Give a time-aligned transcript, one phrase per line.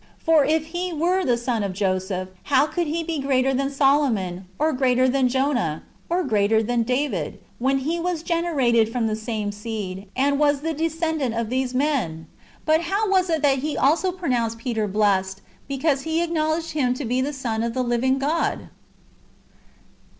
[0.17, 4.45] For if He were the son of Joseph, how could He be greater than Solomon,
[4.57, 9.51] or greater than Jonah,* or greater than David,'' when He Avas generated from the same
[9.51, 12.25] seed, and was a descendant of these men?
[12.67, 16.93] And how was it that He also pronounced Peter blessed, because he acknowledo; ed Him
[16.95, 18.69] to be the Son of the livins^ God